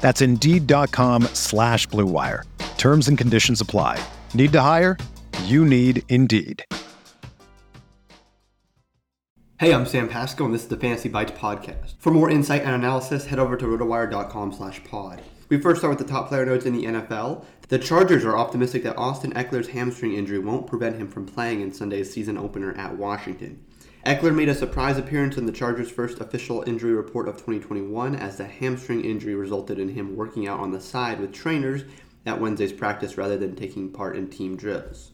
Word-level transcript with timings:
That's 0.00 0.22
Indeed.com 0.22 1.24
slash 1.34 1.86
BlueWire. 1.88 2.44
Terms 2.78 3.08
and 3.08 3.18
conditions 3.18 3.60
apply. 3.60 4.02
Need 4.34 4.52
to 4.52 4.60
hire? 4.62 4.96
You 5.44 5.64
need 5.64 6.02
Indeed. 6.08 6.64
Hey, 9.58 9.74
I'm 9.74 9.84
Sam 9.84 10.08
Pasco, 10.08 10.46
and 10.46 10.54
this 10.54 10.62
is 10.62 10.68
the 10.68 10.78
Fantasy 10.78 11.10
Bites 11.10 11.32
podcast. 11.32 11.96
For 11.98 12.10
more 12.10 12.30
insight 12.30 12.62
and 12.62 12.74
analysis, 12.74 13.26
head 13.26 13.38
over 13.38 13.58
to 13.58 13.66
rotowire.com 13.66 14.54
slash 14.54 14.82
pod. 14.84 15.20
We 15.50 15.60
first 15.60 15.80
start 15.80 15.98
with 15.98 16.06
the 16.06 16.10
top 16.10 16.28
player 16.28 16.46
notes 16.46 16.64
in 16.64 16.72
the 16.72 16.84
NFL. 16.84 17.44
The 17.68 17.78
Chargers 17.78 18.24
are 18.24 18.38
optimistic 18.38 18.84
that 18.84 18.96
Austin 18.96 19.34
Ekeler's 19.34 19.68
hamstring 19.68 20.14
injury 20.14 20.38
won't 20.38 20.66
prevent 20.66 20.96
him 20.96 21.08
from 21.08 21.26
playing 21.26 21.60
in 21.60 21.74
Sunday's 21.74 22.10
season 22.10 22.38
opener 22.38 22.72
at 22.78 22.96
Washington. 22.96 23.62
Ekeler 24.06 24.34
made 24.34 24.48
a 24.48 24.54
surprise 24.54 24.96
appearance 24.96 25.36
in 25.36 25.44
the 25.44 25.52
Chargers' 25.52 25.90
first 25.90 26.20
official 26.20 26.64
injury 26.66 26.94
report 26.94 27.28
of 27.28 27.34
2021 27.34 28.14
as 28.16 28.38
the 28.38 28.46
hamstring 28.46 29.04
injury 29.04 29.34
resulted 29.34 29.78
in 29.78 29.90
him 29.90 30.16
working 30.16 30.48
out 30.48 30.58
on 30.58 30.70
the 30.70 30.80
side 30.80 31.20
with 31.20 31.34
trainers 31.34 31.84
at 32.24 32.40
Wednesday's 32.40 32.72
practice 32.72 33.18
rather 33.18 33.36
than 33.36 33.54
taking 33.54 33.92
part 33.92 34.16
in 34.16 34.30
team 34.30 34.56
drills. 34.56 35.10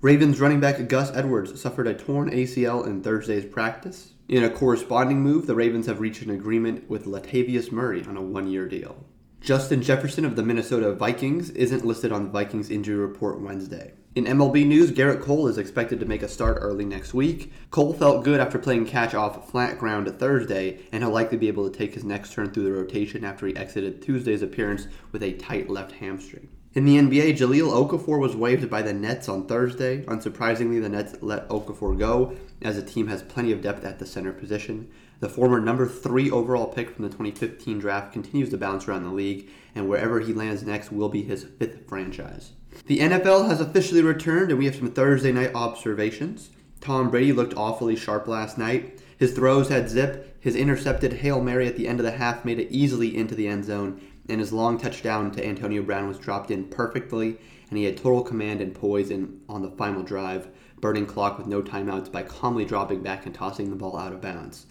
Ravens 0.00 0.40
running 0.40 0.58
back 0.58 0.88
Gus 0.88 1.12
Edwards 1.14 1.60
suffered 1.60 1.86
a 1.86 1.94
torn 1.94 2.28
ACL 2.28 2.84
in 2.84 3.02
Thursday's 3.02 3.44
practice. 3.44 4.14
In 4.28 4.42
a 4.42 4.50
corresponding 4.50 5.20
move, 5.20 5.46
the 5.46 5.54
Ravens 5.54 5.86
have 5.86 6.00
reached 6.00 6.22
an 6.22 6.30
agreement 6.30 6.90
with 6.90 7.06
Latavius 7.06 7.70
Murray 7.70 8.04
on 8.04 8.16
a 8.16 8.22
one 8.22 8.48
year 8.48 8.66
deal. 8.66 9.04
Justin 9.42 9.82
Jefferson 9.82 10.24
of 10.24 10.36
the 10.36 10.42
Minnesota 10.44 10.92
Vikings 10.92 11.50
isn't 11.50 11.84
listed 11.84 12.12
on 12.12 12.22
the 12.22 12.30
Vikings 12.30 12.70
injury 12.70 12.94
report 12.94 13.40
Wednesday. 13.40 13.92
In 14.14 14.24
MLB 14.24 14.64
news, 14.64 14.92
Gerrit 14.92 15.20
Cole 15.20 15.48
is 15.48 15.58
expected 15.58 15.98
to 15.98 16.06
make 16.06 16.22
a 16.22 16.28
start 16.28 16.58
early 16.60 16.84
next 16.84 17.12
week. 17.12 17.52
Cole 17.72 17.92
felt 17.92 18.22
good 18.22 18.38
after 18.38 18.56
playing 18.56 18.86
catch 18.86 19.14
off 19.14 19.50
flat 19.50 19.80
ground 19.80 20.06
Thursday, 20.16 20.78
and 20.92 21.02
he'll 21.02 21.12
likely 21.12 21.38
be 21.38 21.48
able 21.48 21.68
to 21.68 21.76
take 21.76 21.92
his 21.92 22.04
next 22.04 22.32
turn 22.32 22.52
through 22.52 22.62
the 22.62 22.72
rotation 22.72 23.24
after 23.24 23.48
he 23.48 23.56
exited 23.56 24.00
Tuesday's 24.00 24.42
appearance 24.42 24.86
with 25.10 25.24
a 25.24 25.32
tight 25.32 25.68
left 25.68 25.90
hamstring. 25.90 26.48
In 26.74 26.84
the 26.84 26.96
NBA, 26.96 27.36
Jahlil 27.36 27.72
Okafor 27.72 28.20
was 28.20 28.36
waived 28.36 28.70
by 28.70 28.80
the 28.80 28.92
Nets 28.94 29.28
on 29.28 29.46
Thursday. 29.46 30.04
Unsurprisingly, 30.04 30.80
the 30.80 30.88
Nets 30.88 31.16
let 31.20 31.48
Okafor 31.48 31.98
go, 31.98 32.36
as 32.62 32.76
the 32.76 32.82
team 32.82 33.08
has 33.08 33.22
plenty 33.24 33.50
of 33.50 33.60
depth 33.60 33.84
at 33.84 33.98
the 33.98 34.06
center 34.06 34.32
position. 34.32 34.88
The 35.22 35.28
former 35.28 35.60
number 35.60 35.86
three 35.86 36.32
overall 36.32 36.66
pick 36.66 36.90
from 36.90 37.04
the 37.04 37.08
2015 37.08 37.78
draft 37.78 38.12
continues 38.12 38.50
to 38.50 38.58
bounce 38.58 38.88
around 38.88 39.04
the 39.04 39.12
league, 39.12 39.48
and 39.72 39.88
wherever 39.88 40.18
he 40.18 40.32
lands 40.32 40.64
next 40.64 40.90
will 40.90 41.08
be 41.08 41.22
his 41.22 41.44
fifth 41.44 41.88
franchise. 41.88 42.50
The 42.86 42.98
NFL 42.98 43.46
has 43.46 43.60
officially 43.60 44.02
returned, 44.02 44.50
and 44.50 44.58
we 44.58 44.64
have 44.64 44.74
some 44.74 44.90
Thursday 44.90 45.30
night 45.30 45.54
observations. 45.54 46.50
Tom 46.80 47.08
Brady 47.08 47.32
looked 47.32 47.54
awfully 47.54 47.94
sharp 47.94 48.26
last 48.26 48.58
night. 48.58 49.00
His 49.16 49.32
throws 49.32 49.68
had 49.68 49.88
zip. 49.88 50.36
His 50.40 50.56
intercepted 50.56 51.12
Hail 51.12 51.40
Mary 51.40 51.68
at 51.68 51.76
the 51.76 51.86
end 51.86 52.00
of 52.00 52.04
the 52.04 52.10
half 52.10 52.44
made 52.44 52.58
it 52.58 52.72
easily 52.72 53.16
into 53.16 53.36
the 53.36 53.46
end 53.46 53.64
zone, 53.64 54.00
and 54.28 54.40
his 54.40 54.52
long 54.52 54.76
touchdown 54.76 55.30
to 55.30 55.46
Antonio 55.46 55.82
Brown 55.82 56.08
was 56.08 56.18
dropped 56.18 56.50
in 56.50 56.64
perfectly, 56.64 57.38
and 57.70 57.78
he 57.78 57.84
had 57.84 57.96
total 57.96 58.24
command 58.24 58.60
and 58.60 58.74
poise 58.74 59.12
in, 59.12 59.40
on 59.48 59.62
the 59.62 59.70
final 59.70 60.02
drive, 60.02 60.48
burning 60.80 61.06
clock 61.06 61.38
with 61.38 61.46
no 61.46 61.62
timeouts 61.62 62.10
by 62.10 62.24
calmly 62.24 62.64
dropping 62.64 63.04
back 63.04 63.24
and 63.24 63.32
tossing 63.32 63.70
the 63.70 63.76
ball 63.76 63.96
out 63.96 64.12
of 64.12 64.20
bounds. 64.20 64.66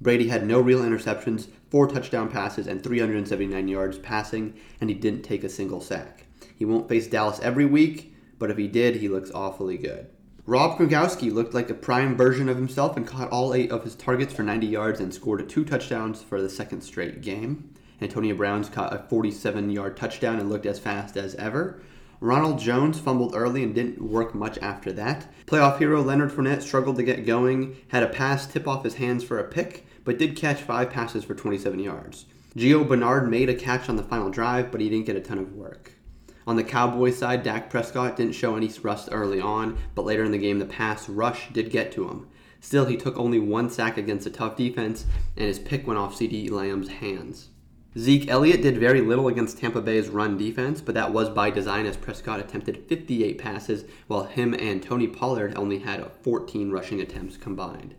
Brady 0.00 0.28
had 0.28 0.46
no 0.46 0.60
real 0.60 0.80
interceptions, 0.82 1.48
four 1.70 1.86
touchdown 1.86 2.28
passes, 2.28 2.66
and 2.66 2.82
379 2.82 3.68
yards 3.68 3.98
passing, 3.98 4.54
and 4.80 4.90
he 4.90 4.94
didn't 4.94 5.22
take 5.22 5.42
a 5.42 5.48
single 5.48 5.80
sack. 5.80 6.26
He 6.54 6.64
won't 6.64 6.88
face 6.88 7.06
Dallas 7.06 7.40
every 7.40 7.64
week, 7.64 8.14
but 8.38 8.50
if 8.50 8.56
he 8.56 8.68
did, 8.68 8.96
he 8.96 9.08
looks 9.08 9.30
awfully 9.30 9.78
good. 9.78 10.08
Rob 10.44 10.78
Gronkowski 10.78 11.32
looked 11.32 11.54
like 11.54 11.70
a 11.70 11.74
prime 11.74 12.16
version 12.16 12.48
of 12.48 12.56
himself 12.56 12.96
and 12.96 13.06
caught 13.06 13.30
all 13.30 13.52
eight 13.52 13.72
of 13.72 13.82
his 13.82 13.96
targets 13.96 14.32
for 14.32 14.44
90 14.44 14.66
yards 14.66 15.00
and 15.00 15.12
scored 15.12 15.48
two 15.48 15.64
touchdowns 15.64 16.22
for 16.22 16.40
the 16.40 16.48
second 16.48 16.82
straight 16.82 17.20
game. 17.20 17.74
Antonio 18.00 18.34
Brown's 18.36 18.68
caught 18.68 18.94
a 18.94 19.08
47 19.08 19.70
yard 19.70 19.96
touchdown 19.96 20.38
and 20.38 20.48
looked 20.48 20.66
as 20.66 20.78
fast 20.78 21.16
as 21.16 21.34
ever. 21.34 21.80
Ronald 22.20 22.58
Jones 22.58 22.98
fumbled 22.98 23.34
early 23.34 23.62
and 23.62 23.74
didn't 23.74 24.00
work 24.00 24.34
much 24.34 24.58
after 24.58 24.92
that. 24.92 25.26
Playoff 25.46 25.78
hero 25.78 26.02
Leonard 26.02 26.30
Fournette 26.30 26.62
struggled 26.62 26.96
to 26.96 27.02
get 27.02 27.26
going, 27.26 27.76
had 27.88 28.02
a 28.02 28.08
pass 28.08 28.46
tip 28.46 28.66
off 28.66 28.84
his 28.84 28.94
hands 28.94 29.22
for 29.22 29.38
a 29.38 29.44
pick, 29.44 29.86
but 30.04 30.18
did 30.18 30.36
catch 30.36 30.62
five 30.62 30.90
passes 30.90 31.24
for 31.24 31.34
27 31.34 31.78
yards. 31.78 32.24
Gio 32.56 32.88
Bernard 32.88 33.28
made 33.28 33.50
a 33.50 33.54
catch 33.54 33.88
on 33.90 33.96
the 33.96 34.02
final 34.02 34.30
drive, 34.30 34.72
but 34.72 34.80
he 34.80 34.88
didn't 34.88 35.04
get 35.04 35.16
a 35.16 35.20
ton 35.20 35.38
of 35.38 35.52
work. 35.52 35.92
On 36.46 36.56
the 36.56 36.64
Cowboys 36.64 37.18
side, 37.18 37.42
Dak 37.42 37.68
Prescott 37.68 38.16
didn't 38.16 38.34
show 38.34 38.56
any 38.56 38.70
rust 38.82 39.10
early 39.12 39.40
on, 39.40 39.76
but 39.94 40.06
later 40.06 40.24
in 40.24 40.30
the 40.30 40.38
game, 40.38 40.58
the 40.58 40.64
pass 40.64 41.08
rush 41.08 41.48
did 41.52 41.70
get 41.70 41.92
to 41.92 42.08
him. 42.08 42.28
Still, 42.60 42.86
he 42.86 42.96
took 42.96 43.18
only 43.18 43.38
one 43.38 43.68
sack 43.68 43.98
against 43.98 44.26
a 44.26 44.30
tough 44.30 44.56
defense, 44.56 45.04
and 45.36 45.46
his 45.46 45.58
pick 45.58 45.86
went 45.86 45.98
off 45.98 46.16
CeeDee 46.16 46.50
Lamb's 46.50 46.88
hands. 46.88 47.50
Zeke 47.98 48.28
Elliott 48.28 48.60
did 48.60 48.76
very 48.76 49.00
little 49.00 49.26
against 49.26 49.56
Tampa 49.56 49.80
Bay's 49.80 50.10
run 50.10 50.36
defense, 50.36 50.82
but 50.82 50.94
that 50.94 51.14
was 51.14 51.30
by 51.30 51.48
design 51.48 51.86
as 51.86 51.96
Prescott 51.96 52.40
attempted 52.40 52.84
58 52.86 53.38
passes, 53.38 53.84
while 54.06 54.24
him 54.24 54.52
and 54.52 54.82
Tony 54.82 55.06
Pollard 55.06 55.56
only 55.56 55.78
had 55.78 56.06
14 56.22 56.70
rushing 56.70 57.00
attempts 57.00 57.38
combined. 57.38 57.94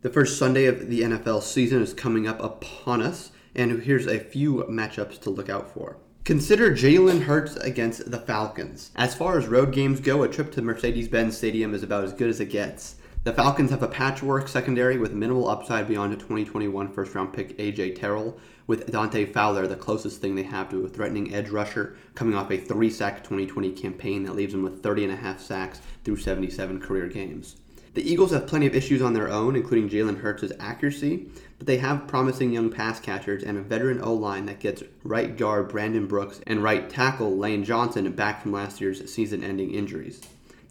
The 0.00 0.08
first 0.08 0.38
Sunday 0.38 0.64
of 0.64 0.88
the 0.88 1.02
NFL 1.02 1.42
season 1.42 1.82
is 1.82 1.92
coming 1.92 2.26
up 2.26 2.42
upon 2.42 3.02
us, 3.02 3.30
and 3.54 3.82
here's 3.82 4.06
a 4.06 4.20
few 4.20 4.64
matchups 4.70 5.20
to 5.20 5.30
look 5.30 5.50
out 5.50 5.70
for. 5.70 5.98
Consider 6.24 6.70
Jalen 6.70 7.24
Hurts 7.24 7.56
against 7.56 8.10
the 8.10 8.18
Falcons. 8.18 8.90
As 8.96 9.14
far 9.14 9.38
as 9.38 9.46
road 9.48 9.70
games 9.70 10.00
go, 10.00 10.22
a 10.22 10.28
trip 10.28 10.50
to 10.52 10.62
Mercedes 10.62 11.08
Benz 11.08 11.36
Stadium 11.36 11.74
is 11.74 11.82
about 11.82 12.04
as 12.04 12.14
good 12.14 12.30
as 12.30 12.40
it 12.40 12.46
gets. 12.46 12.96
The 13.26 13.32
Falcons 13.32 13.72
have 13.72 13.82
a 13.82 13.88
patchwork 13.88 14.46
secondary 14.46 14.98
with 14.98 15.12
minimal 15.12 15.48
upside 15.48 15.88
beyond 15.88 16.12
a 16.12 16.16
2021 16.16 16.92
first 16.92 17.12
round 17.12 17.32
pick 17.32 17.58
AJ 17.58 17.98
Terrell, 17.98 18.38
with 18.68 18.86
Dante 18.92 19.24
Fowler 19.24 19.66
the 19.66 19.74
closest 19.74 20.20
thing 20.20 20.36
they 20.36 20.44
have 20.44 20.70
to 20.70 20.84
a 20.84 20.88
threatening 20.88 21.34
edge 21.34 21.48
rusher, 21.48 21.96
coming 22.14 22.36
off 22.36 22.52
a 22.52 22.56
three 22.56 22.88
sack 22.88 23.24
2020 23.24 23.72
campaign 23.72 24.22
that 24.22 24.36
leaves 24.36 24.54
him 24.54 24.62
with 24.62 24.80
30 24.80 25.06
and 25.06 25.12
a 25.12 25.16
half 25.16 25.40
sacks 25.40 25.80
through 26.04 26.18
77 26.18 26.78
career 26.80 27.08
games. 27.08 27.56
The 27.94 28.08
Eagles 28.08 28.30
have 28.30 28.46
plenty 28.46 28.68
of 28.68 28.76
issues 28.76 29.02
on 29.02 29.12
their 29.12 29.28
own, 29.28 29.56
including 29.56 29.88
Jalen 29.88 30.20
Hurts' 30.20 30.52
accuracy, 30.60 31.28
but 31.58 31.66
they 31.66 31.78
have 31.78 32.06
promising 32.06 32.52
young 32.52 32.70
pass 32.70 33.00
catchers 33.00 33.42
and 33.42 33.58
a 33.58 33.62
veteran 33.62 34.00
O 34.00 34.14
line 34.14 34.46
that 34.46 34.60
gets 34.60 34.84
right 35.02 35.36
guard 35.36 35.68
Brandon 35.68 36.06
Brooks 36.06 36.40
and 36.46 36.62
right 36.62 36.88
tackle 36.88 37.36
Lane 37.36 37.64
Johnson 37.64 38.08
back 38.12 38.40
from 38.40 38.52
last 38.52 38.80
year's 38.80 39.12
season 39.12 39.42
ending 39.42 39.72
injuries. 39.72 40.22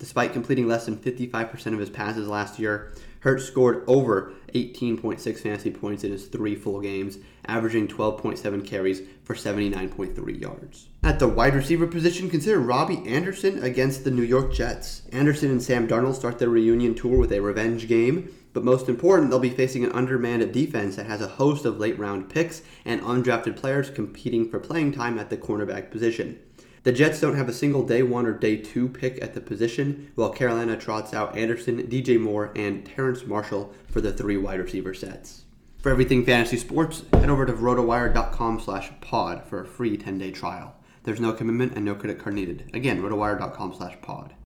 Despite 0.06 0.34
completing 0.34 0.68
less 0.68 0.86
than 0.86 0.98
55% 0.98 1.74
of 1.74 1.80
his 1.80 1.90
passes 1.90 2.28
last 2.28 2.60
year, 2.60 2.94
Hurts 3.22 3.44
scored 3.44 3.84
over 3.88 4.34
18.6 4.54 5.40
fantasy 5.40 5.72
points 5.72 6.04
in 6.04 6.12
his 6.12 6.28
three 6.28 6.54
full 6.54 6.80
games, 6.80 7.18
averaging 7.48 7.88
12.7 7.88 8.64
carries 8.64 9.02
for 9.24 9.34
79.3 9.34 10.40
yards. 10.40 10.90
At 11.02 11.18
the 11.18 11.28
wide 11.28 11.56
receiver 11.56 11.88
position, 11.88 12.30
consider 12.30 12.60
Robbie 12.60 13.02
Anderson 13.08 13.64
against 13.64 14.04
the 14.04 14.12
New 14.12 14.22
York 14.22 14.54
Jets. 14.54 15.02
Anderson 15.12 15.50
and 15.50 15.64
Sam 15.64 15.88
Darnold 15.88 16.14
start 16.14 16.38
their 16.38 16.50
reunion 16.50 16.94
tour 16.94 17.18
with 17.18 17.32
a 17.32 17.40
revenge 17.40 17.88
game, 17.88 18.32
but 18.54 18.64
most 18.64 18.88
important, 18.88 19.32
they'll 19.32 19.40
be 19.40 19.50
facing 19.50 19.84
an 19.84 19.92
undermanned 19.94 20.54
defense 20.54 20.98
that 20.98 21.08
has 21.08 21.22
a 21.22 21.28
host 21.28 21.66
of 21.66 21.80
late 21.80 21.98
round 21.98 22.30
picks 22.30 22.62
and 22.86 23.02
undrafted 23.02 23.56
players 23.56 23.90
competing 23.90 24.52
for 24.52 24.60
playing 24.60 24.92
time 24.92 25.18
at 25.18 25.32
the 25.32 25.38
cornerback 25.38 25.90
position. 25.90 26.38
The 26.86 26.92
Jets 26.92 27.20
don't 27.20 27.36
have 27.36 27.50
a 27.50 27.54
single 27.54 27.82
day 27.82 28.04
one 28.04 28.28
or 28.28 28.32
day 28.32 28.58
two 28.58 28.88
pick 28.88 29.20
at 29.20 29.34
the 29.34 29.42
position, 29.42 30.12
while 30.14 30.30
Carolina 30.30 30.78
trots 30.78 31.16
out 31.16 31.36
Anderson, 31.36 31.82
DJ 31.88 32.20
Moore, 32.20 32.52
and 32.56 32.86
Terrace 32.86 33.26
Marshall 33.26 33.74
for 33.90 34.02
the 34.02 34.14
three 34.14 34.38
wide 34.38 34.60
receiver 34.60 34.94
sets. 34.94 35.46
For 35.80 35.92
everything 35.92 36.24
fantasy 36.24 36.58
sports, 36.58 37.02
head 37.12 37.32
over 37.32 37.48
to 37.48 37.54
rotowire.com 37.54 38.60
slash 38.60 38.92
pod 39.02 39.46
for 39.46 39.62
a 39.62 39.66
free 39.66 39.98
10-day 39.98 40.30
trial. 40.30 40.76
There's 41.02 41.20
no 41.20 41.34
commitment 41.34 41.74
and 41.76 41.86
no 41.86 41.96
credit 41.96 42.20
card 42.20 42.36
needed. 42.36 42.70
Again, 42.76 43.02
rotowire.com 43.02 43.74
slash 43.74 43.98
pod. 44.04 44.36